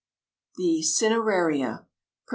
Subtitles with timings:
[0.55, 1.85] THE CINERARIA.
[2.25, 2.29] PROF.